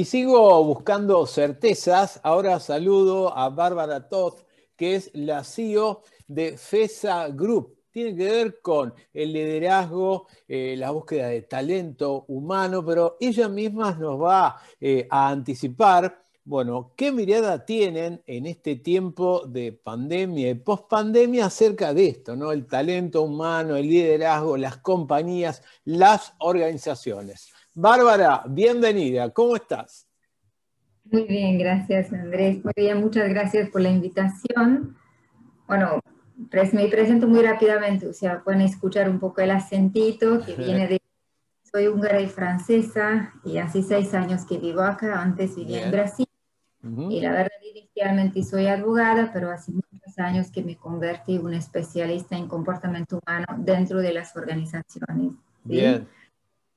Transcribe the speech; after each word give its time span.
Y 0.00 0.06
sigo 0.06 0.64
buscando 0.64 1.26
certezas. 1.26 2.20
Ahora 2.22 2.58
saludo 2.58 3.36
a 3.36 3.50
Bárbara 3.50 4.08
Toth, 4.08 4.46
que 4.74 4.94
es 4.94 5.10
la 5.12 5.44
CEO 5.44 6.04
de 6.26 6.56
FESA 6.56 7.28
Group. 7.28 7.76
Tiene 7.90 8.16
que 8.16 8.24
ver 8.24 8.62
con 8.62 8.94
el 9.12 9.30
liderazgo, 9.34 10.26
eh, 10.48 10.74
la 10.78 10.90
búsqueda 10.90 11.26
de 11.28 11.42
talento 11.42 12.24
humano, 12.28 12.82
pero 12.82 13.18
ella 13.20 13.50
misma 13.50 13.92
nos 13.92 14.18
va 14.18 14.56
eh, 14.80 15.06
a 15.10 15.28
anticipar, 15.28 16.24
bueno, 16.44 16.94
qué 16.96 17.12
mirada 17.12 17.66
tienen 17.66 18.22
en 18.26 18.46
este 18.46 18.76
tiempo 18.76 19.44
de 19.46 19.72
pandemia 19.72 20.48
y 20.48 20.54
pospandemia 20.54 21.44
acerca 21.44 21.92
de 21.92 22.08
esto, 22.08 22.34
¿no? 22.36 22.52
El 22.52 22.66
talento 22.66 23.20
humano, 23.20 23.76
el 23.76 23.86
liderazgo, 23.86 24.56
las 24.56 24.78
compañías, 24.78 25.62
las 25.84 26.32
organizaciones. 26.38 27.52
Bárbara, 27.74 28.42
bienvenida, 28.48 29.30
¿cómo 29.30 29.54
estás? 29.54 30.08
Muy 31.04 31.22
bien, 31.24 31.56
gracias 31.56 32.12
Andrés. 32.12 32.64
Muy 32.64 32.72
bien, 32.76 33.00
muchas 33.00 33.28
gracias 33.28 33.70
por 33.70 33.80
la 33.80 33.90
invitación. 33.90 34.96
Bueno, 35.68 36.00
me 36.72 36.88
presento 36.88 37.28
muy 37.28 37.42
rápidamente, 37.42 38.08
o 38.08 38.12
sea, 38.12 38.42
pueden 38.42 38.62
escuchar 38.62 39.08
un 39.08 39.20
poco 39.20 39.40
el 39.40 39.52
acentito 39.52 40.44
que 40.44 40.54
viene 40.56 40.88
de... 40.88 41.00
Soy 41.62 41.86
húngara 41.86 42.20
y 42.20 42.26
francesa 42.26 43.34
y 43.44 43.58
hace 43.58 43.84
seis 43.84 44.12
años 44.14 44.44
que 44.44 44.58
vivo 44.58 44.80
acá, 44.80 45.22
antes 45.22 45.54
vivía 45.54 45.84
en 45.84 45.92
Brasil. 45.92 46.26
Y 46.82 47.20
la 47.20 47.30
verdad, 47.30 47.50
inicialmente 47.62 48.42
soy 48.42 48.66
abogada, 48.66 49.30
pero 49.32 49.50
hace 49.52 49.70
muchos 49.70 50.18
años 50.18 50.50
que 50.50 50.64
me 50.64 50.76
convertí 50.76 51.36
en 51.36 51.44
una 51.44 51.58
especialista 51.58 52.36
en 52.36 52.48
comportamiento 52.48 53.20
humano 53.24 53.46
dentro 53.58 54.00
de 54.00 54.12
las 54.12 54.34
organizaciones. 54.34 55.34
Bien. 55.62 56.08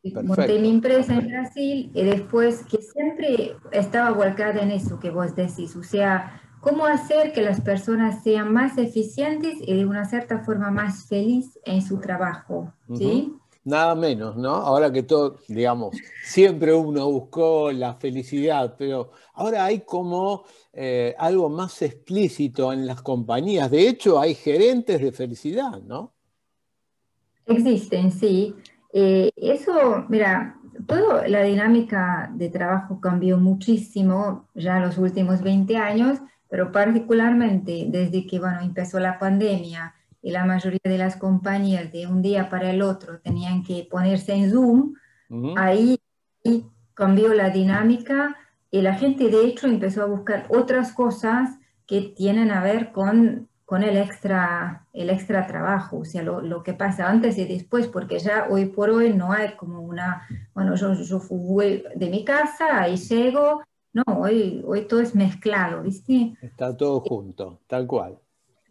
Monté 0.03 0.59
mi 0.59 0.69
empresa 0.69 1.13
en 1.13 1.27
Brasil 1.29 1.91
y 1.93 2.03
después 2.03 2.65
que 2.65 2.81
siempre 2.81 3.55
estaba 3.71 4.11
volcada 4.11 4.61
en 4.61 4.71
eso 4.71 4.99
que 4.99 5.09
vos 5.09 5.33
decís, 5.33 5.75
o 5.77 5.83
sea, 5.83 6.41
cómo 6.59 6.85
hacer 6.85 7.31
que 7.31 7.41
las 7.41 7.61
personas 7.61 8.21
sean 8.21 8.51
más 8.51 8.77
eficientes 8.77 9.55
y 9.61 9.73
de 9.75 9.85
una 9.85 10.03
cierta 10.03 10.39
forma 10.39 10.71
más 10.71 11.05
feliz 11.05 11.57
en 11.63 11.81
su 11.81 11.99
trabajo, 11.99 12.73
¿sí? 12.97 13.33
Nada 13.65 13.95
menos, 13.95 14.35
¿no? 14.35 14.55
Ahora 14.55 14.91
que 14.91 15.03
todo, 15.03 15.37
digamos, 15.47 15.95
siempre 16.25 16.73
uno 16.73 17.09
buscó 17.09 17.71
la 17.71 17.93
felicidad, 17.93 18.75
pero 18.77 19.11
ahora 19.33 19.63
hay 19.63 19.81
como 19.81 20.43
eh, 20.73 21.15
algo 21.17 21.47
más 21.47 21.81
explícito 21.81 22.73
en 22.73 22.85
las 22.85 23.01
compañías. 23.01 23.71
De 23.71 23.87
hecho, 23.87 24.19
hay 24.19 24.35
gerentes 24.35 24.99
de 25.01 25.13
felicidad, 25.13 25.81
¿no? 25.81 26.11
Existen, 27.45 28.11
sí. 28.11 28.53
Eh, 28.95 29.31
eso, 29.35 30.05
mira, 30.07 30.55
toda 30.85 31.27
la 31.27 31.41
dinámica 31.41 32.31
de 32.35 32.49
trabajo 32.49 33.01
cambió 33.01 33.37
muchísimo 33.37 34.47
ya 34.53 34.77
en 34.77 34.83
los 34.83 34.99
últimos 34.99 35.41
20 35.41 35.75
años, 35.77 36.19
pero 36.47 36.71
particularmente 36.71 37.87
desde 37.89 38.27
que 38.27 38.39
bueno, 38.39 38.61
empezó 38.61 38.99
la 38.99 39.17
pandemia 39.17 39.95
y 40.21 40.29
la 40.29 40.45
mayoría 40.45 40.79
de 40.83 40.97
las 40.99 41.15
compañías 41.15 41.91
de 41.91 42.05
un 42.05 42.21
día 42.21 42.49
para 42.49 42.69
el 42.69 42.83
otro 42.83 43.19
tenían 43.19 43.63
que 43.63 43.87
ponerse 43.89 44.33
en 44.33 44.51
Zoom, 44.51 44.93
ahí 45.57 45.99
cambió 46.93 47.33
la 47.33 47.49
dinámica 47.49 48.37
y 48.69 48.81
la 48.81 48.93
gente 48.93 49.29
de 49.29 49.45
hecho 49.45 49.67
empezó 49.67 50.03
a 50.03 50.05
buscar 50.05 50.45
otras 50.49 50.93
cosas 50.93 51.57
que 51.87 52.13
tienen 52.15 52.51
a 52.51 52.61
ver 52.61 52.91
con 52.91 53.49
con 53.73 53.81
el 53.81 53.97
extra, 53.97 54.85
el 54.93 55.09
extra 55.09 55.47
trabajo, 55.47 55.97
o 55.97 56.05
sea, 56.05 56.21
lo, 56.21 56.61
que 56.61 56.73
pasa 56.73 57.09
antes 57.09 57.39
y 57.39 57.45
después, 57.45 57.87
porque 57.87 58.19
ya 58.19 58.45
hoy 58.47 58.67
por 58.67 58.91
hoy 58.91 59.11
no 59.15 59.31
hay 59.31 59.55
como 59.55 59.81
una, 59.81 60.27
bueno, 60.53 60.75
yo, 60.75 60.93
yo 60.93 61.19
fui 61.19 61.83
de 61.95 62.07
mi 62.07 62.23
casa, 62.23 62.81
ahí 62.83 62.97
llego, 62.97 63.63
no, 63.91 64.03
hoy, 64.19 64.63
hoy 64.63 64.87
todo 64.87 64.99
es 64.99 65.15
mezclado, 65.15 65.81
¿viste? 65.81 66.37
Está 66.39 66.77
todo 66.77 66.99
junto, 66.99 67.61
tal 67.65 67.87
cual. 67.87 68.19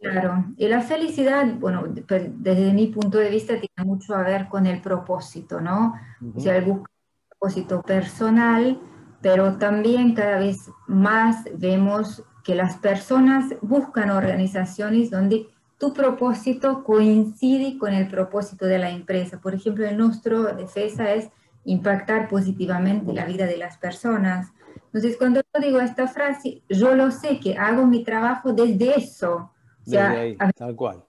Claro, 0.01 0.45
y 0.57 0.69
la 0.69 0.83
felicidad, 0.83 1.53
bueno, 1.59 1.83
desde 1.89 2.73
mi 2.73 2.87
punto 2.87 3.19
de 3.19 3.31
vista 3.31 3.55
tiene 3.55 3.91
mucho 3.91 4.15
a 4.15 4.23
ver 4.23 4.49
con 4.49 4.69
el 4.69 4.81
propósito, 4.81 5.61
¿no? 5.61 5.95
O 6.33 6.39
sea, 6.39 6.59
el 6.59 6.65
buscar 6.65 6.91
un 6.93 7.29
propósito 7.29 7.83
personal, 7.83 8.81
pero 9.21 9.59
también 9.59 10.15
cada 10.15 10.39
vez 10.39 10.71
más 10.87 11.43
vemos 11.59 12.23
que 12.43 12.55
las 12.55 12.77
personas 12.77 13.55
buscan 13.61 14.11
organizaciones 14.11 15.11
donde 15.11 15.47
tu 15.79 15.93
propósito 15.93 16.85
coincide 16.85 17.77
con 17.79 17.93
el 17.93 18.09
propósito 18.09 18.67
de 18.67 18.79
la 18.79 18.91
empresa. 18.91 19.41
Por 19.41 19.55
ejemplo, 19.55 19.87
el 19.87 19.97
nuestro 19.97 20.45
defensa 20.55 21.13
es 21.13 21.29
impactar 21.65 22.29
positivamente 22.29 23.13
la 23.13 23.25
vida 23.25 23.47
de 23.47 23.57
las 23.57 23.79
personas. 23.79 24.53
Entonces, 24.87 25.17
cuando 25.17 25.41
yo 25.41 25.61
digo 25.61 25.81
esta 25.81 26.07
frase, 26.07 26.63
yo 26.69 26.95
lo 26.95 27.11
sé 27.11 27.41
que 27.41 27.57
hago 27.57 27.87
mi 27.87 28.05
trabajo 28.05 28.53
desde 28.53 28.99
eso. 28.99 29.51
Desde 29.85 29.99
ahí, 29.99 30.37
tal 30.57 30.77
cual. 30.77 31.05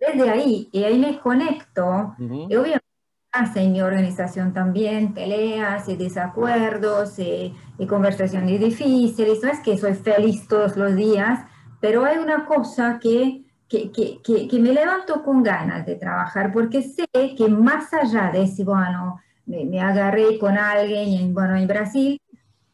Desde 0.00 0.28
ahí, 0.28 0.68
y 0.72 0.82
ahí 0.82 0.98
me 0.98 1.18
conecto. 1.20 2.14
Y 2.18 2.56
obviamente 2.56 2.89
en 3.32 3.72
mi 3.72 3.80
organización 3.80 4.52
también 4.52 5.14
peleas 5.14 5.88
y 5.88 5.96
desacuerdos 5.96 7.18
y, 7.18 7.54
conversaciones 7.88 8.60
difíciles. 8.60 9.42
No 9.42 9.50
es 9.50 9.60
que 9.60 9.78
soy 9.78 9.94
feliz 9.94 10.46
todos 10.48 10.76
los 10.76 10.94
días, 10.94 11.40
pero 11.80 12.04
hay 12.04 12.18
una 12.18 12.44
cosa 12.44 12.98
que, 13.00 13.44
que, 13.68 13.90
que, 13.90 14.20
que, 14.22 14.60
me 14.60 14.72
levanto 14.72 15.22
con 15.22 15.42
ganas 15.42 15.86
de 15.86 15.94
trabajar 15.94 16.52
porque 16.52 16.82
sé 16.82 17.06
que 17.12 17.48
más 17.48 17.94
allá 17.94 18.30
de 18.32 18.46
si, 18.46 18.64
bueno, 18.64 19.20
me, 19.46 19.64
me 19.64 19.80
agarré 19.80 20.38
con 20.38 20.58
alguien 20.58 21.08
en, 21.08 21.34
bueno, 21.34 21.56
en 21.56 21.66
Brasil, 21.66 22.20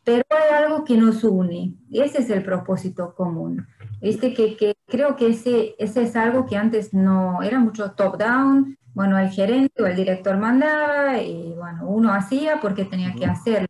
pero 0.02 0.24
hay 0.30 0.64
algo 0.64 0.84
que 0.84 0.96
nos 0.96 1.22
une. 1.22 1.74
Ese 1.90 2.18
es 2.18 2.30
el 2.30 2.42
propósito 2.42 3.14
común. 3.14 3.66
Viste 4.06 4.32
que, 4.34 4.56
que 4.56 4.76
creo 4.86 5.16
que 5.16 5.30
ese, 5.30 5.74
ese 5.80 6.04
es 6.04 6.14
algo 6.14 6.46
que 6.46 6.56
antes 6.56 6.94
no 6.94 7.42
era 7.42 7.58
mucho 7.58 7.90
top-down, 7.90 8.78
bueno, 8.94 9.18
el 9.18 9.30
gerente 9.30 9.82
o 9.82 9.86
el 9.86 9.96
director 9.96 10.36
mandaba 10.36 11.20
y 11.20 11.52
bueno, 11.56 11.88
uno 11.88 12.12
hacía 12.14 12.60
porque 12.60 12.84
tenía 12.84 13.12
que 13.14 13.26
hacerlo. 13.26 13.66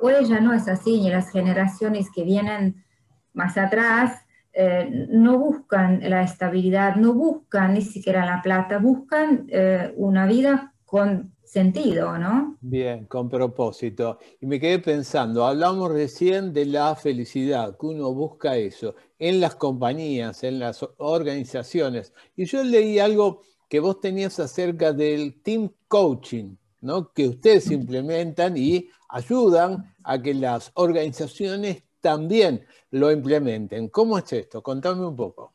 Hoy 0.00 0.26
ya 0.26 0.38
no 0.38 0.52
es 0.52 0.68
así 0.68 1.00
y 1.00 1.10
las 1.10 1.32
generaciones 1.32 2.08
que 2.14 2.22
vienen 2.22 2.84
más 3.32 3.58
atrás 3.58 4.24
eh, 4.52 5.08
no 5.10 5.40
buscan 5.40 6.08
la 6.08 6.22
estabilidad, 6.22 6.94
no 6.94 7.12
buscan 7.12 7.74
ni 7.74 7.82
siquiera 7.82 8.24
la 8.24 8.42
plata, 8.42 8.78
buscan 8.78 9.46
eh, 9.48 9.92
una 9.96 10.26
vida 10.26 10.72
con 10.84 11.33
sentido, 11.54 12.18
¿no? 12.18 12.58
Bien, 12.60 13.06
con 13.06 13.28
propósito. 13.28 14.18
Y 14.40 14.46
me 14.46 14.58
quedé 14.58 14.80
pensando, 14.80 15.46
hablamos 15.46 15.92
recién 15.92 16.52
de 16.52 16.66
la 16.66 16.96
felicidad, 16.96 17.78
que 17.78 17.86
uno 17.86 18.12
busca 18.12 18.56
eso 18.56 18.96
en 19.20 19.40
las 19.40 19.54
compañías, 19.54 20.42
en 20.42 20.58
las 20.58 20.84
organizaciones. 20.98 22.12
Y 22.34 22.46
yo 22.46 22.64
leí 22.64 22.98
algo 22.98 23.42
que 23.68 23.78
vos 23.78 24.00
tenías 24.00 24.40
acerca 24.40 24.92
del 24.92 25.40
team 25.42 25.70
coaching, 25.86 26.56
¿no? 26.80 27.12
que 27.12 27.28
ustedes 27.28 27.70
implementan 27.70 28.56
y 28.56 28.88
ayudan 29.08 29.94
a 30.02 30.20
que 30.20 30.34
las 30.34 30.72
organizaciones 30.74 31.84
también 32.00 32.66
lo 32.90 33.12
implementen. 33.12 33.88
¿Cómo 33.90 34.18
es 34.18 34.32
esto? 34.32 34.60
Contame 34.60 35.06
un 35.06 35.14
poco. 35.14 35.53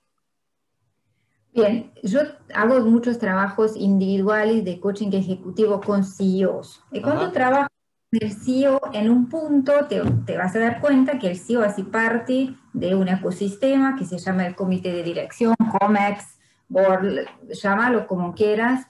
Bien, 1.60 1.92
yo 2.04 2.22
hago 2.56 2.80
muchos 2.86 3.20
trabajos 3.20 3.76
individuales 3.76 4.64
de 4.64 4.80
coaching 4.80 5.12
ejecutivo 5.12 5.82
con 5.82 6.06
CEOs. 6.06 6.82
Y 6.92 7.02
cuando 7.02 7.32
trabajo 7.34 7.68
con 8.10 8.20
el 8.22 8.32
CEO 8.32 8.80
en 8.94 9.10
un 9.10 9.28
punto, 9.28 9.74
te, 9.90 10.02
te, 10.26 10.38
vas 10.38 10.56
a 10.56 10.60
dar 10.60 10.80
cuenta 10.80 11.20
que 11.20 11.32
el 11.32 11.38
CEO 11.38 11.62
hace 11.62 11.84
parte 11.84 12.56
de 12.72 12.96
un 12.96 13.10
ecosistema 13.10 13.98
que 13.98 14.06
se 14.06 14.18
llama 14.18 14.48
el 14.48 14.56
comité 14.56 14.94
de 14.94 15.04
dirección, 15.04 15.54
COMEX, 15.80 16.40
board, 16.70 17.26
llámalo 17.62 18.08
como 18.08 18.34
quieras, 18.34 18.88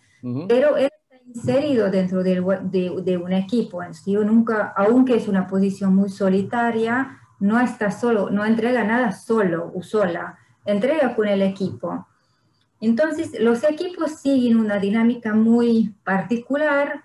pero 0.48 0.78
él 0.78 0.92
está 1.10 1.26
inserido 1.26 1.90
dentro 1.90 2.22
de, 2.22 2.36
de, 3.04 3.18
un 3.18 3.34
equipo 3.34 3.82
en 3.82 3.96
sí, 3.96 4.14
nunca, 4.14 4.74
aunque 4.78 5.16
es 5.16 5.28
una 5.28 5.48
posición 5.48 5.96
muy 5.96 6.10
solitaria, 6.10 7.18
no 7.40 7.60
está 7.60 7.90
solo, 7.90 8.30
no 8.30 8.46
entrega 8.46 8.84
nada 8.84 9.12
solo 9.12 9.72
o 9.74 9.82
sola, 9.82 10.38
entrega 10.66 11.16
con 11.16 11.28
el 11.28 11.42
equipo. 11.42 12.06
Entonces, 12.82 13.32
los 13.40 13.64
equipos 13.64 14.12
siguen 14.22 14.58
una 14.58 14.80
dinámica 14.80 15.34
muy 15.34 15.94
particular, 16.04 17.04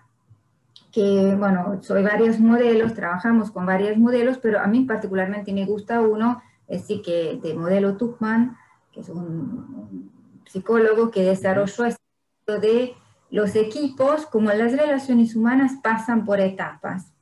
que, 0.92 1.34
bueno, 1.36 1.80
soy 1.82 2.04
varios 2.04 2.38
modelos, 2.38 2.94
trabajamos 2.94 3.50
con 3.50 3.66
varios 3.66 3.96
modelos, 3.98 4.38
pero 4.38 4.60
a 4.60 4.66
mí 4.68 4.84
particularmente 4.84 5.52
me 5.52 5.66
gusta 5.66 6.00
uno, 6.00 6.40
es 6.68 6.86
sí 6.86 7.02
que 7.02 7.40
de 7.42 7.54
modelo 7.54 7.96
Tuchman, 7.96 8.56
que 8.92 9.00
es 9.00 9.08
un 9.08 10.12
psicólogo 10.46 11.10
que 11.10 11.22
desarrolló 11.22 11.86
esto 11.86 12.60
de 12.60 12.94
los 13.30 13.56
equipos, 13.56 14.26
como 14.26 14.52
las 14.52 14.70
relaciones 14.70 15.34
humanas 15.34 15.72
pasan 15.82 16.24
por 16.24 16.38
etapas. 16.38 17.12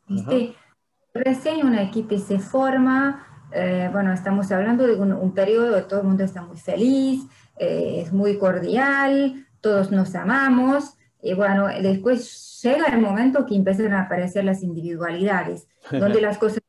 Recién 1.15 1.67
una 1.67 1.83
equipo 1.83 2.19
se 2.19 2.39
forma, 2.39 3.27
eh, 3.55 3.89
bueno, 3.93 4.13
estamos 4.13 4.51
hablando 4.53 4.87
de 4.87 4.95
un, 4.95 5.35
periodo 5.35 5.71
donde 5.71 5.83
todo 5.83 6.01
el 6.01 6.07
mundo 6.07 6.25
está 6.25 6.43
muy 6.43 6.57
feliz, 6.57 7.23
eh, 7.59 8.03
es 8.05 8.13
muy 8.13 8.39
cordial, 8.39 9.47
todos 9.61 9.91
nos 9.91 10.15
amamos, 10.15 10.95
y 11.23 11.35
bueno, 11.35 11.69
después 11.69 12.61
llega 12.63 12.87
el 12.87 13.01
momento 13.01 13.47
que 13.47 13.55
empiezan 13.55 13.93
a 13.93 14.03
aparecer 14.03 14.45
las 14.45 14.63
individualidades, 14.63 15.69
donde 15.91 16.21
las 16.21 16.39
cosas 16.39 16.61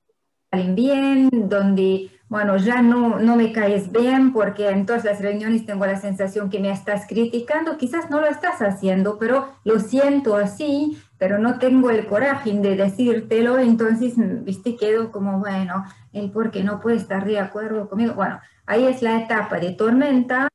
salen 0.51 0.75
bien, 0.75 1.29
donde, 1.49 2.09
bueno, 2.29 2.57
ya 2.57 2.81
no, 2.81 3.19
no 3.19 3.35
me 3.35 3.51
caes 3.51 3.91
bien 3.91 4.33
porque 4.33 4.69
en 4.69 4.85
todas 4.85 5.03
las 5.03 5.21
reuniones 5.21 5.65
tengo 5.65 5.85
la 5.85 5.99
sensación 5.99 6.49
que 6.49 6.59
me 6.59 6.71
estás 6.71 7.05
criticando, 7.07 7.77
quizás 7.77 8.09
no 8.09 8.19
lo 8.19 8.27
estás 8.27 8.61
haciendo, 8.61 9.19
pero 9.19 9.49
lo 9.63 9.79
siento 9.79 10.35
así, 10.35 10.97
pero 11.17 11.37
no 11.37 11.59
tengo 11.59 11.89
el 11.89 12.05
coraje 12.07 12.51
de 12.53 12.75
decírtelo, 12.75 13.59
entonces, 13.59 14.13
viste, 14.43 14.75
quedo 14.75 15.11
como, 15.11 15.39
bueno, 15.39 15.85
el 16.11 16.31
por 16.31 16.51
qué 16.51 16.63
no 16.63 16.79
puede 16.79 16.97
estar 16.97 17.25
de 17.25 17.39
acuerdo 17.39 17.87
conmigo. 17.87 18.13
Bueno, 18.13 18.39
ahí 18.65 18.85
es 18.85 19.01
la 19.01 19.21
etapa 19.21 19.59
de 19.59 19.71
tormenta 19.71 20.47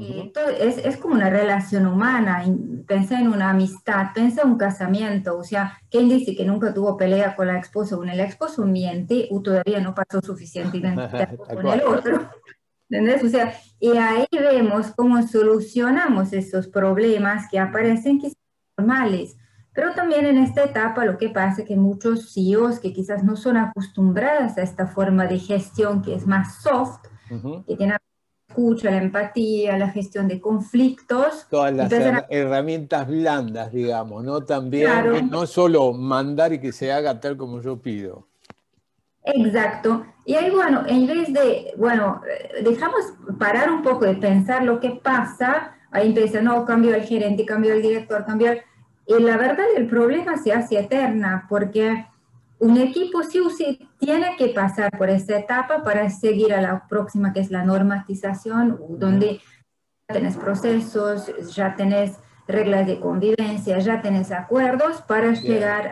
es, 0.00 0.78
es, 0.78 0.96
como 0.96 1.14
una 1.14 1.30
relación 1.30 1.86
humana, 1.86 2.44
pensé 2.86 3.16
en 3.16 3.28
una 3.28 3.50
amistad, 3.50 4.08
pensé 4.14 4.42
en 4.42 4.48
un 4.48 4.58
casamiento, 4.58 5.36
o 5.38 5.44
sea, 5.44 5.78
¿quién 5.90 6.08
dice 6.08 6.34
que 6.36 6.44
nunca 6.44 6.72
tuvo 6.74 6.96
pelea 6.96 7.34
con 7.36 7.46
la 7.46 7.58
esposa? 7.58 7.96
Bueno, 7.96 8.12
el 8.12 8.20
esposo 8.20 8.64
miente 8.64 9.28
o 9.30 9.40
todavía 9.40 9.80
no 9.80 9.94
pasó 9.94 10.20
suficiente 10.20 10.80
tiempo 10.80 11.44
con 11.44 11.66
el 11.66 11.82
otro. 11.82 12.30
¿Entendés? 12.90 13.22
O 13.22 13.28
sea, 13.28 13.52
y 13.78 13.96
ahí 13.96 14.26
vemos 14.32 14.92
cómo 14.96 15.22
solucionamos 15.26 16.32
esos 16.32 16.68
problemas 16.68 17.46
que 17.50 17.58
aparecen 17.58 18.18
que 18.18 18.28
son 18.30 18.38
normales. 18.78 19.36
Pero 19.74 19.92
también 19.92 20.26
en 20.26 20.38
esta 20.38 20.64
etapa 20.64 21.04
lo 21.04 21.18
que 21.18 21.28
pasa 21.28 21.62
es 21.62 21.68
que 21.68 21.76
muchos 21.76 22.32
CEOs 22.32 22.80
que 22.80 22.92
quizás 22.92 23.22
no 23.22 23.36
son 23.36 23.56
acostumbrados 23.56 24.56
a 24.56 24.62
esta 24.62 24.86
forma 24.86 25.26
de 25.26 25.38
gestión 25.38 26.02
que 26.02 26.14
es 26.14 26.26
más 26.26 26.62
soft, 26.62 27.06
que 27.66 27.76
tiene 27.76 27.94
escucha, 28.48 28.90
la 28.90 28.98
empatía, 28.98 29.76
la 29.76 29.90
gestión 29.90 30.26
de 30.26 30.40
conflictos. 30.40 31.46
Todas 31.50 31.74
las 31.74 31.92
herramientas 32.30 33.06
blandas, 33.06 33.72
digamos, 33.72 34.24
¿no? 34.24 34.42
También, 34.42 35.28
no 35.30 35.46
solo 35.46 35.92
mandar 35.92 36.52
y 36.52 36.60
que 36.60 36.72
se 36.72 36.90
haga 36.90 37.20
tal 37.20 37.36
como 37.36 37.60
yo 37.60 37.80
pido. 37.80 38.26
Exacto. 39.22 40.06
Y 40.24 40.34
ahí, 40.34 40.50
bueno, 40.50 40.84
en 40.86 41.06
vez 41.06 41.32
de, 41.32 41.74
bueno, 41.76 42.22
dejamos 42.62 43.00
parar 43.38 43.70
un 43.70 43.82
poco 43.82 44.06
de 44.06 44.14
pensar 44.14 44.64
lo 44.64 44.80
que 44.80 44.90
pasa, 45.02 45.76
ahí 45.90 46.08
empieza, 46.08 46.40
no, 46.40 46.64
cambió 46.64 46.94
el 46.94 47.02
gerente, 47.02 47.44
cambió 47.44 47.74
el 47.74 47.82
director, 47.82 48.24
cambió 48.24 48.52
el... 48.52 48.62
Y 49.06 49.22
la 49.22 49.36
verdad 49.36 49.66
el 49.76 49.86
problema 49.86 50.36
se 50.36 50.52
hace 50.52 50.78
eterna, 50.78 51.46
porque 51.48 52.06
un 52.60 52.76
equipo 52.76 53.22
sí 53.22 53.38
o 53.40 53.50
sí 53.50 53.88
tiene 53.98 54.36
que 54.36 54.48
pasar 54.48 54.90
por 54.96 55.10
esta 55.10 55.38
etapa 55.38 55.82
para 55.82 56.08
seguir 56.10 56.52
a 56.52 56.60
la 56.60 56.86
próxima, 56.88 57.32
que 57.32 57.40
es 57.40 57.50
la 57.50 57.64
normatización, 57.64 58.80
donde 58.90 59.40
ya 60.08 60.14
tenés 60.14 60.36
procesos, 60.36 61.32
ya 61.54 61.76
tenés 61.76 62.18
reglas 62.46 62.86
de 62.86 62.98
convivencia, 62.98 63.78
ya 63.78 64.00
tenés 64.00 64.32
acuerdos 64.32 65.02
para 65.02 65.32
llegar 65.32 65.88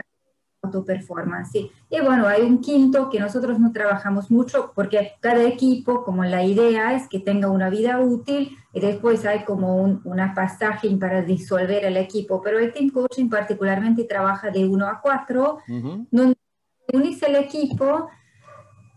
a 0.63 0.71
tu 0.71 0.85
performance. 0.85 1.71
Y 1.89 2.01
bueno, 2.01 2.27
hay 2.27 2.43
un 2.43 2.61
quinto 2.61 3.09
que 3.11 3.21
nosotros 3.21 3.61
no 3.61 3.73
trabajamos 3.73 4.31
mucho 4.31 4.73
porque 4.75 5.13
cada 5.21 5.45
equipo, 5.45 6.03
como 6.03 6.25
la 6.25 6.43
idea 6.43 6.95
es 6.95 7.09
que 7.09 7.21
tenga 7.21 7.49
una 7.49 7.71
vida 7.71 8.01
útil 8.01 8.57
y 8.73 8.81
después 8.81 9.25
hay 9.25 9.45
como 9.45 9.77
un, 9.77 10.01
una 10.05 10.35
pasaje 10.35 10.89
para 10.97 11.23
disolver 11.23 11.85
el 11.85 11.97
equipo, 11.97 12.41
pero 12.43 12.59
el 12.59 12.73
team 12.73 12.91
coaching 12.91 13.29
particularmente 13.29 14.05
trabaja 14.05 14.51
de 14.51 14.67
uno 14.67 14.89
a 14.89 15.01
cuatro, 15.01 15.59
donde 16.11 16.37
unís 16.93 17.23
el 17.23 17.37
equipo 17.37 18.09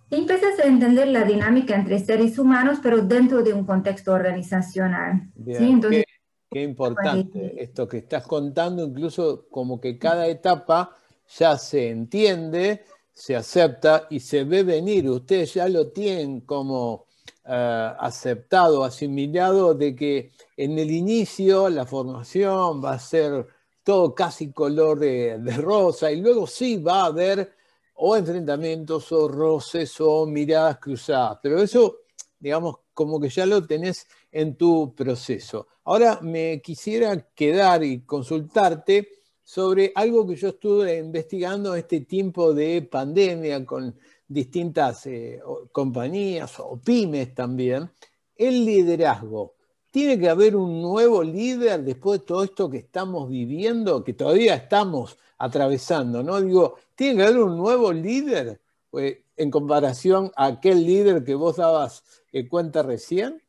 y 0.09 0.15
empiezas 0.15 0.59
a 0.59 0.67
entender 0.67 1.07
la 1.07 1.23
dinámica 1.23 1.75
entre 1.75 1.99
seres 1.99 2.39
humanos, 2.39 2.79
pero 2.81 3.01
dentro 3.01 3.43
de 3.43 3.53
un 3.53 3.65
contexto 3.65 4.13
organizacional. 4.13 5.29
Entonces, 5.45 6.05
qué, 6.49 6.63
importante 6.63 7.61
esto 7.61 7.87
que 7.87 7.97
estás 7.97 8.25
contando, 8.25 8.83
incluso 8.83 9.47
como 9.51 9.79
que 9.79 9.99
cada 9.99 10.27
etapa 10.27 10.95
ya 11.37 11.57
se 11.57 11.89
entiende, 11.89 12.85
se 13.13 13.35
acepta 13.35 14.07
y 14.09 14.19
se 14.19 14.45
ve 14.45 14.63
venir. 14.63 15.07
Ustedes 15.07 15.53
ya 15.53 15.69
lo 15.69 15.89
tienen 15.89 16.41
como 16.41 17.05
eh, 17.45 17.91
aceptado, 17.99 18.83
asimilado, 18.83 19.75
de 19.75 19.95
que 19.95 20.31
en 20.57 20.79
el 20.79 20.89
inicio 20.89 21.69
la 21.69 21.85
formación 21.85 22.83
va 22.83 22.93
a 22.93 22.99
ser 22.99 23.45
todo 23.83 24.15
casi 24.15 24.51
color 24.51 24.97
de, 24.97 25.37
de 25.37 25.57
rosa 25.57 26.11
y 26.11 26.19
luego 26.19 26.47
sí 26.47 26.77
va 26.77 27.01
a 27.03 27.05
haber 27.05 27.58
o 28.01 28.15
enfrentamientos 28.15 29.11
o 29.11 29.27
roces 29.27 29.99
o 29.99 30.25
miradas 30.25 30.79
cruzadas, 30.79 31.39
pero 31.43 31.61
eso, 31.61 31.97
digamos, 32.39 32.77
como 32.93 33.19
que 33.19 33.29
ya 33.29 33.45
lo 33.45 33.65
tenés 33.65 34.07
en 34.31 34.55
tu 34.55 34.93
proceso. 34.95 35.67
Ahora 35.83 36.19
me 36.21 36.61
quisiera 36.61 37.19
quedar 37.35 37.83
y 37.83 38.01
consultarte 38.01 39.09
sobre 39.43 39.91
algo 39.95 40.27
que 40.27 40.35
yo 40.35 40.49
estuve 40.49 40.97
investigando 40.97 41.75
este 41.75 42.01
tiempo 42.01 42.53
de 42.53 42.83
pandemia 42.83 43.65
con 43.65 43.97
distintas 44.27 45.05
eh, 45.07 45.41
compañías 45.71 46.59
o 46.59 46.79
pymes 46.79 47.33
también, 47.33 47.89
el 48.35 48.63
liderazgo. 48.63 49.55
¿Tiene 49.91 50.19
que 50.19 50.29
haber 50.29 50.55
un 50.55 50.81
nuevo 50.81 51.23
líder 51.23 51.83
después 51.83 52.19
de 52.19 52.25
todo 52.27 52.43
esto 52.43 52.69
que 52.69 52.77
estamos 52.77 53.27
viviendo, 53.29 54.03
que 54.03 54.13
todavía 54.13 54.53
estamos 54.53 55.17
atravesando, 55.39 56.21
¿no? 56.21 56.39
Digo, 56.41 56.75
¿tiene 56.95 57.17
que 57.17 57.23
haber 57.23 57.39
un 57.39 57.57
nuevo 57.57 57.91
líder 57.91 58.61
pues, 58.91 59.17
en 59.35 59.49
comparación 59.49 60.31
a 60.35 60.45
aquel 60.47 60.85
líder 60.85 61.23
que 61.23 61.33
vos 61.33 61.57
dabas 61.57 62.03
eh, 62.31 62.47
cuenta 62.47 62.83
recién? 62.83 63.41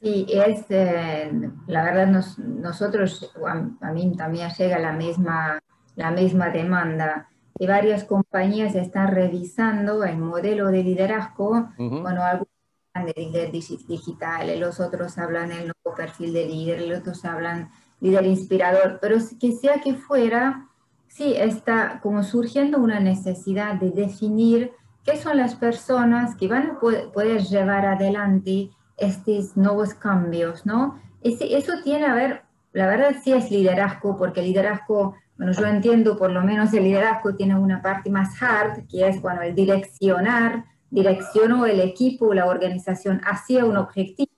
Sí, 0.00 0.26
es, 0.28 0.66
eh, 0.68 1.32
la 1.66 1.82
verdad, 1.82 2.22
nosotros, 2.36 3.32
a, 3.80 3.92
mí 3.92 4.14
también 4.16 4.50
llega 4.50 4.78
la 4.78 4.92
misma, 4.92 5.58
la 5.96 6.10
misma 6.10 6.50
demanda. 6.50 7.30
Y 7.58 7.66
varias 7.66 8.04
compañías 8.04 8.74
están 8.74 9.14
revisando 9.14 10.04
el 10.04 10.18
modelo 10.18 10.68
de 10.68 10.82
liderazgo. 10.82 11.70
Bueno, 11.78 12.22
algunos 12.22 12.53
de 13.02 13.12
líder 13.16 13.50
digital, 13.50 14.60
los 14.60 14.78
otros 14.78 15.18
hablan 15.18 15.48
del 15.48 15.72
nuevo 15.72 15.96
perfil 15.96 16.32
de 16.32 16.46
líder, 16.46 16.82
los 16.82 17.00
otros 17.00 17.24
hablan 17.24 17.70
líder 18.00 18.24
inspirador, 18.24 18.98
pero 19.00 19.16
que 19.40 19.52
sea 19.52 19.80
que 19.80 19.94
fuera, 19.94 20.68
sí 21.08 21.34
está 21.36 21.98
como 22.00 22.22
surgiendo 22.22 22.78
una 22.78 23.00
necesidad 23.00 23.74
de 23.74 23.90
definir 23.90 24.72
qué 25.04 25.16
son 25.16 25.36
las 25.38 25.56
personas 25.56 26.36
que 26.36 26.46
van 26.46 26.70
a 26.70 26.78
poder, 26.78 27.42
llevar 27.42 27.84
adelante 27.84 28.70
estos 28.96 29.56
nuevos 29.56 29.94
cambios, 29.94 30.64
¿no? 30.64 31.00
eso 31.20 31.72
tiene 31.82 32.04
a 32.04 32.14
ver, 32.14 32.42
la 32.72 32.86
verdad 32.86 33.16
sí 33.22 33.32
es 33.32 33.50
liderazgo, 33.50 34.16
porque 34.16 34.40
el 34.40 34.46
liderazgo, 34.46 35.16
bueno, 35.36 35.52
yo 35.52 35.66
entiendo 35.66 36.16
por 36.16 36.30
lo 36.30 36.42
menos 36.42 36.72
el 36.74 36.84
liderazgo 36.84 37.34
tiene 37.34 37.56
una 37.56 37.82
parte 37.82 38.10
más 38.10 38.40
hard, 38.40 38.86
que 38.86 39.08
es, 39.08 39.20
bueno, 39.20 39.42
el 39.42 39.54
direccionar, 39.54 40.64
direcciono 40.94 41.66
el 41.66 41.80
equipo, 41.80 42.32
la 42.32 42.46
organización 42.46 43.20
hacia 43.24 43.64
un 43.64 43.76
objetivo 43.76 44.30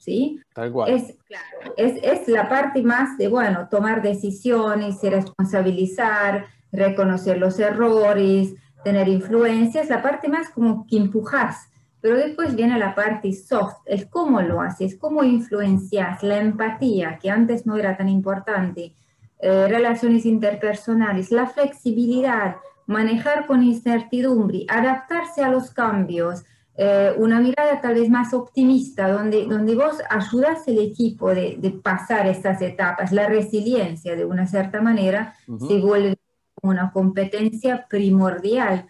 ¿sí? 0.00 0.40
Es, 0.88 1.16
claro, 1.26 1.74
es, 1.76 2.26
la 2.28 2.48
parte 2.48 2.82
más 2.82 3.16
de, 3.18 3.28
bueno, 3.28 3.68
tomar 3.70 4.02
decisiones, 4.02 4.98
responsabilizar, 5.02 6.46
reconocer 6.72 7.38
los 7.38 7.58
errores, 7.58 8.54
tener 8.82 9.08
influencia, 9.08 9.82
es 9.82 9.90
la 9.90 10.02
parte 10.02 10.28
más 10.28 10.50
como 10.50 10.86
que 10.86 10.96
empujas, 10.96 11.68
pero 12.00 12.16
después 12.16 12.56
viene 12.56 12.78
la 12.78 12.94
parte 12.94 13.32
soft, 13.32 13.82
el 13.84 14.08
cómo 14.08 14.40
lo 14.40 14.60
haces, 14.60 14.96
cómo 14.96 15.22
influencias, 15.22 16.22
la 16.22 16.38
empatía, 16.38 17.18
que 17.20 17.30
antes 17.30 17.66
no 17.66 17.76
era 17.76 17.96
tan 17.96 18.08
importante, 18.08 18.94
eh, 19.38 19.68
relaciones 19.68 20.24
interpersonales, 20.24 21.30
la 21.30 21.46
flexibilidad, 21.46 22.56
manejar 22.90 23.46
con 23.46 23.62
incertidumbre, 23.62 24.66
adaptarse 24.68 25.42
a 25.42 25.48
los 25.48 25.70
cambios, 25.70 26.44
eh, 26.76 27.12
una 27.16 27.40
mirada 27.40 27.80
tal 27.80 27.94
vez 27.94 28.10
más 28.10 28.34
optimista, 28.34 29.08
donde, 29.08 29.46
donde 29.46 29.76
vos 29.76 29.98
ayudas 30.10 30.66
al 30.66 30.78
equipo 30.78 31.28
de, 31.32 31.56
de, 31.58 31.70
pasar 31.70 32.26
estas 32.26 32.60
etapas, 32.62 33.12
la 33.12 33.28
resiliencia 33.28 34.16
de 34.16 34.24
una 34.24 34.46
cierta 34.46 34.80
manera 34.80 35.34
se 35.46 35.78
vuelve 35.78 36.16
una 36.62 36.90
competencia 36.92 37.86
primordial. 37.88 38.86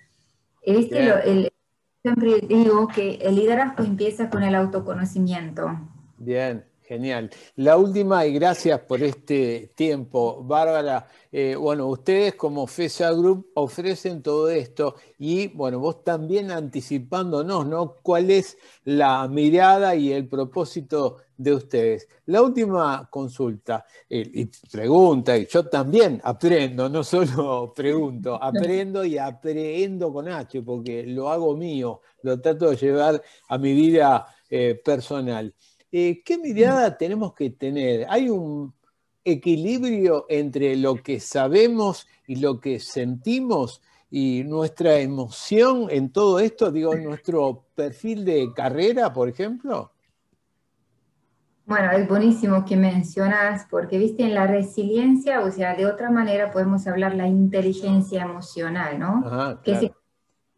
Este 0.63 1.11
el, 1.31 1.53
siempre 2.01 2.41
digo 2.49 2.89
que 2.89 3.17
el 3.17 3.35
liderazgo 3.35 3.85
empieza 3.85 4.31
con 4.31 4.43
el 4.43 4.55
autoconocimiento. 4.55 5.79
Bien, 6.17 6.65
Genial. 6.91 7.31
La 7.55 7.77
última, 7.77 8.27
y 8.27 8.33
gracias 8.33 8.81
por 8.81 9.01
este 9.01 9.71
tiempo, 9.77 10.43
Bárbara. 10.43 11.07
Eh, 11.31 11.55
bueno, 11.55 11.87
ustedes 11.87 12.35
como 12.35 12.67
FESA 12.67 13.13
Group 13.13 13.53
ofrecen 13.55 14.25
todo 14.25 14.51
esto 14.51 14.97
y, 15.17 15.47
bueno, 15.47 15.79
vos 15.79 16.03
también 16.03 16.51
anticipándonos, 16.51 17.65
¿no? 17.65 17.99
¿Cuál 18.03 18.33
es 18.33 18.59
la 18.83 19.29
mirada 19.29 19.95
y 19.95 20.11
el 20.11 20.27
propósito 20.27 21.19
de 21.37 21.55
ustedes? 21.55 22.09
La 22.27 22.43
última 22.43 23.09
consulta 23.09 23.87
y 24.09 24.47
pregunta, 24.69 25.39
y 25.39 25.47
yo 25.47 25.69
también 25.69 26.21
aprendo, 26.25 26.89
no 26.89 27.05
solo 27.05 27.73
pregunto, 27.77 28.37
aprendo 28.43 29.05
y 29.05 29.17
aprendo 29.17 30.13
con 30.13 30.29
H, 30.29 30.61
porque 30.63 31.05
lo 31.05 31.31
hago 31.31 31.57
mío, 31.57 32.01
lo 32.23 32.41
trato 32.41 32.71
de 32.71 32.77
llevar 32.77 33.23
a 33.49 33.59
mi 33.59 33.75
vida 33.75 34.27
eh, 34.53 34.75
personal. 34.85 35.55
Eh, 35.93 36.23
¿qué 36.25 36.39
mirada 36.39 36.97
tenemos 36.97 37.35
que 37.35 37.51
tener? 37.51 38.07
¿Hay 38.09 38.29
un 38.29 38.73
equilibrio 39.25 40.27
entre 40.29 40.77
lo 40.77 40.97
que 40.97 41.21
sabemos 41.21 42.07
y 42.27 42.37
lo 42.37 42.61
que 42.61 42.81
sentimos? 42.81 43.83
y 44.11 44.43
nuestra 44.45 44.99
emoción 44.99 45.87
en 45.89 46.11
todo 46.11 46.41
esto, 46.41 46.73
digo, 46.73 46.95
nuestro 46.97 47.65
perfil 47.77 48.25
de 48.25 48.53
carrera, 48.53 49.13
por 49.13 49.29
ejemplo? 49.29 49.93
Bueno, 51.65 51.93
es 51.93 52.09
buenísimo 52.09 52.65
que 52.65 52.77
mencionas, 52.77 53.67
porque 53.71 53.99
viste 53.99 54.25
en 54.25 54.35
la 54.35 54.49
resiliencia, 54.49 55.41
o 55.41 55.51
sea, 55.53 55.77
de 55.77 55.87
otra 55.87 56.11
manera 56.11 56.51
podemos 56.51 56.89
hablar 56.89 57.15
la 57.15 57.29
inteligencia 57.29 58.23
emocional, 58.23 58.99
¿no? 58.99 59.23
Ajá, 59.25 59.61
Que 59.63 59.73
es 59.73 59.91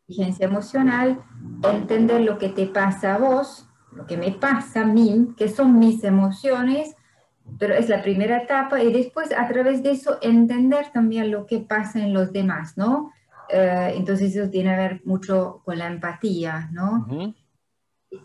inteligencia 0.09 0.47
emocional, 0.47 1.23
entender 1.63 2.23
lo 2.23 2.39
que 2.39 2.49
te 2.49 2.67
pasa 2.67 3.17
a 3.17 3.19
vos, 3.19 3.69
lo 3.95 4.07
que 4.07 4.17
me 4.17 4.33
pasa 4.33 4.83
a 4.83 4.87
mí, 4.87 5.35
que 5.37 5.49
son 5.49 5.79
mis 5.79 6.03
emociones, 6.05 6.95
pero 7.59 7.75
es 7.75 7.89
la 7.89 8.03
primera 8.03 8.43
etapa, 8.43 8.83
y 8.83 8.93
después 8.93 9.33
a 9.33 9.47
través 9.49 9.83
de 9.83 9.91
eso 9.93 10.19
entender 10.23 10.91
también 10.93 11.31
lo 11.31 11.47
que 11.47 11.59
pasa 11.59 12.01
en 12.01 12.13
los 12.13 12.33
demás, 12.33 12.77
¿no? 12.77 13.13
Eh, 13.49 13.95
entonces 13.97 14.35
eso 14.35 14.49
tiene 14.49 14.71
que 14.71 14.77
ver 14.77 15.01
mucho 15.05 15.61
con 15.65 15.79
la 15.79 15.89
empatía, 15.89 16.71
¿no? 16.73 17.07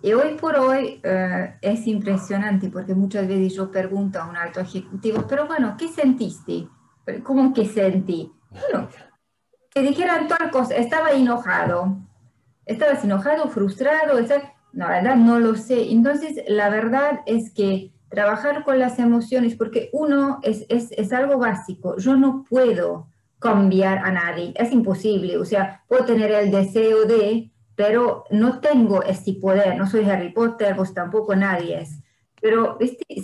Y 0.02 0.14
hoy 0.14 0.36
por 0.36 0.56
hoy 0.58 1.00
eh, 1.04 1.56
es 1.62 1.88
impresionante 1.88 2.70
porque 2.70 2.94
muchas 2.94 3.28
veces 3.28 3.56
yo 3.56 3.72
pregunto 3.72 4.20
a 4.20 4.28
un 4.28 4.36
alto 4.36 4.60
ejecutivo, 4.60 5.26
pero 5.28 5.48
bueno, 5.48 5.76
¿qué 5.78 5.88
sentiste? 5.88 6.68
¿Cómo 7.24 7.54
que 7.54 7.66
sentí? 7.66 8.32
Bueno, 8.50 8.90
que 9.74 9.82
dijeran 9.82 10.28
tal 10.28 10.52
cosa, 10.52 10.76
estaba 10.76 11.12
enojado, 11.12 11.98
estabas 12.66 13.04
enojado, 13.04 13.48
frustrado, 13.48 14.20
no, 14.20 14.57
la 14.74 14.90
verdad 14.90 15.16
no 15.16 15.40
lo 15.40 15.56
sé. 15.56 15.92
Entonces, 15.92 16.44
la 16.48 16.70
verdad 16.70 17.22
es 17.26 17.52
que 17.54 17.92
trabajar 18.10 18.64
con 18.64 18.80
las 18.80 19.00
emociones, 19.00 19.56
porque 19.56 19.90
uno 19.94 20.40
es, 20.44 20.66
es, 20.70 20.92
es 20.92 21.12
algo 21.12 21.38
básico, 21.38 21.98
yo 21.98 22.16
no 22.16 22.46
puedo 22.50 23.08
cambiar 23.40 24.00
a 24.00 24.12
nadie, 24.12 24.54
es 24.56 24.72
imposible, 24.72 25.38
o 25.38 25.46
sea, 25.46 25.84
puedo 25.88 26.06
tener 26.06 26.32
el 26.32 26.52
deseo 26.52 27.06
de, 27.06 27.52
pero 27.76 28.24
no 28.32 28.60
tengo 28.60 29.04
este 29.04 29.34
poder, 29.34 29.78
no 29.78 29.86
soy 29.88 30.10
Harry 30.10 30.32
Potter, 30.32 30.74
vos 30.74 30.94
tampoco 30.94 31.36
nadie 31.36 31.82
es. 31.82 32.02
Pero 32.42 32.78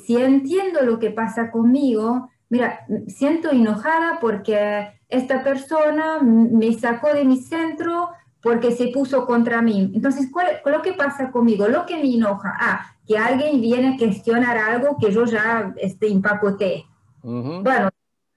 si 0.05 0.17
entiendo 0.17 0.81
lo 0.81 0.99
que 0.99 1.11
pasa 1.11 1.49
conmigo, 1.49 2.29
mira, 2.49 2.85
siento 3.07 3.51
enojada 3.51 4.19
porque 4.19 4.99
esta 5.07 5.43
persona 5.43 6.19
me 6.21 6.73
sacó 6.73 7.13
de 7.13 7.25
mi 7.25 7.37
centro 7.37 8.09
porque 8.43 8.73
se 8.73 8.89
puso 8.89 9.25
contra 9.25 9.61
mí. 9.61 9.89
Entonces, 9.95 10.27
¿cuál, 10.31 10.47
lo 10.65 10.81
que 10.81 10.93
pasa 10.93 11.31
conmigo? 11.31 11.67
Lo 11.67 11.85
que 11.85 11.95
me 11.95 12.13
enoja, 12.13 12.53
ah, 12.59 12.93
que 13.07 13.17
alguien 13.17 13.61
viene 13.61 13.95
a 13.95 13.97
cuestionar 13.97 14.57
algo 14.57 14.97
que 14.99 15.11
yo 15.11 15.25
ya 15.25 15.73
este, 15.77 16.09
empacoté. 16.09 16.85
Bueno, 17.23 17.89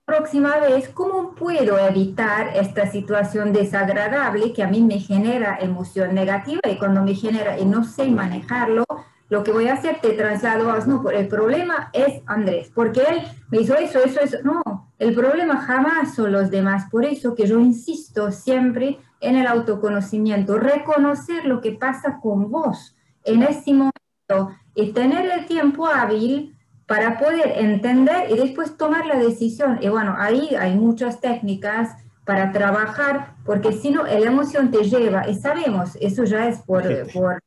próxima 0.05 0.59
vez, 0.59 0.89
¿cómo 0.91 1.35
puedo 1.35 1.77
evitar 1.77 2.57
esta 2.57 2.87
situación 2.87 3.53
desagradable 3.53 4.53
que 4.53 4.63
a 4.63 4.69
mí 4.69 4.81
me 4.81 5.01
genera 5.01 5.59
emoción 5.61 6.15
negativa 6.15 6.61
y 6.71 6.79
cuando 6.79 7.03
me 7.03 7.15
genera 7.15 7.59
y 7.59 7.65
no 7.65 7.83
sé 7.83 8.07
manejarlo, 8.07 8.85
lo 9.29 9.43
que 9.43 9.51
voy 9.51 9.67
a 9.67 9.75
hacer, 9.75 9.99
te 10.01 10.11
traslado 10.11 10.71
a, 10.71 10.79
no, 10.87 11.11
el 11.11 11.27
problema 11.27 11.91
es 11.93 12.23
Andrés, 12.27 12.71
porque 12.73 13.01
él 13.01 13.23
me 13.51 13.61
hizo 13.61 13.75
eso, 13.75 13.99
eso, 13.99 14.21
eso. 14.21 14.37
No, 14.45 14.93
el 15.01 15.15
problema 15.15 15.63
jamás 15.63 16.15
son 16.15 16.31
los 16.31 16.49
demás. 16.49 16.85
Por 16.93 17.05
eso 17.05 17.35
que 17.35 17.49
yo 17.49 17.59
insisto 17.59 18.31
siempre 18.31 19.01
en 19.21 19.37
el 19.37 19.47
autoconocimiento, 19.47 20.59
reconocer 20.59 21.45
lo 21.45 21.61
que 21.61 21.73
pasa 21.73 22.21
con 22.21 22.51
vos 22.51 22.97
en 23.25 23.43
ese 23.43 23.73
momento 23.73 24.57
y 24.75 24.93
tener 24.93 25.31
el 25.31 25.47
tiempo 25.47 25.87
hábil 25.87 26.57
para 26.87 27.19
poder 27.19 27.55
entender 27.57 28.31
y 28.31 28.37
después 28.37 28.77
tomar 28.77 29.07
la 29.07 29.17
decisión. 29.17 29.79
Y 29.83 29.89
bueno, 29.89 30.15
ahí 30.19 30.55
hay 30.55 30.77
muchas 30.77 31.21
técnicas 31.21 31.97
para 32.25 32.53
trabajar, 32.53 33.35
porque 33.45 33.73
si 33.73 33.91
no, 33.91 34.03
la 34.05 34.19
emoción 34.19 34.71
te 34.71 34.83
lleva, 34.83 35.29
y 35.29 35.35
sabemos, 35.35 35.97
eso 36.01 36.25
ya 36.25 36.49
es 36.49 36.59
por, 36.59 36.83
por, 37.13 37.41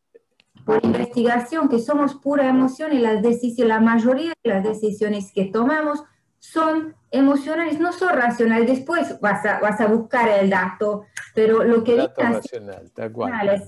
por 0.64 0.86
investigación, 0.86 1.68
que 1.68 1.80
somos 1.80 2.16
pura 2.16 2.48
emoción 2.48 2.94
y 2.94 3.00
las 3.00 3.22
decisiones, 3.22 3.76
la 3.76 3.82
mayoría 3.82 4.34
de 4.42 4.50
las 4.50 4.64
decisiones 4.64 5.34
que 5.34 5.46
tomamos 5.46 6.04
son 6.40 6.96
emocionales, 7.12 7.80
no 7.80 7.94
son 7.94 8.16
racionales. 8.16 8.68
Después 8.68 9.20
vas 9.20 9.46
a, 9.46 9.60
vas 9.60 9.80
a 9.80 9.88
buscar 9.88 10.28
el 10.30 10.50
dato, 10.50 11.06
pero 11.36 11.64
lo 11.64 11.84
que... 11.84 11.96
Dato 11.96 12.22
racional, 12.22 12.92
tal 12.92 13.12
cual. 13.12 13.64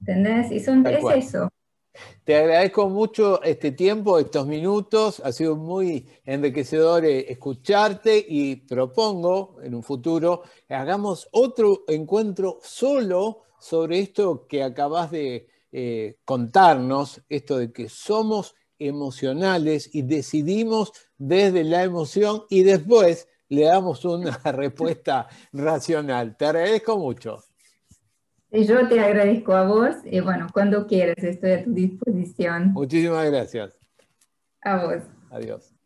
¿Entendés? 0.00 0.52
Y 0.52 0.60
son, 0.60 0.86
es 0.86 1.04
eso. 1.26 1.48
Te 2.24 2.36
agradezco 2.36 2.88
mucho 2.88 3.42
este 3.42 3.72
tiempo, 3.72 4.18
estos 4.18 4.46
minutos. 4.46 5.20
Ha 5.24 5.32
sido 5.32 5.56
muy 5.56 6.06
enriquecedor 6.24 7.04
eh, 7.04 7.30
escucharte 7.30 8.24
y 8.28 8.56
propongo 8.56 9.56
en 9.62 9.74
un 9.74 9.82
futuro 9.82 10.42
que 10.66 10.74
hagamos 10.74 11.28
otro 11.32 11.84
encuentro 11.88 12.58
solo 12.62 13.42
sobre 13.58 14.00
esto 14.00 14.46
que 14.46 14.62
acabas 14.62 15.10
de 15.10 15.48
eh, 15.72 16.18
contarnos, 16.24 17.22
esto 17.28 17.58
de 17.58 17.72
que 17.72 17.88
somos 17.88 18.54
emocionales 18.78 19.94
y 19.94 20.02
decidimos 20.02 20.92
desde 21.16 21.64
la 21.64 21.82
emoción 21.82 22.44
y 22.48 22.62
después 22.62 23.28
le 23.48 23.64
damos 23.64 24.04
una 24.04 24.38
respuesta 24.44 25.28
racional. 25.52 26.36
Te 26.36 26.46
agradezco 26.46 26.98
mucho. 26.98 27.42
Yo 28.50 28.88
te 28.88 29.00
agradezco 29.00 29.54
a 29.54 29.66
vos 29.66 29.96
y 30.04 30.20
bueno, 30.20 30.46
cuando 30.52 30.86
quieras 30.86 31.22
estoy 31.22 31.52
a 31.52 31.64
tu 31.64 31.72
disposición. 31.72 32.72
Muchísimas 32.72 33.30
gracias. 33.30 33.76
A 34.62 34.84
vos. 34.84 35.02
Adiós. 35.30 35.77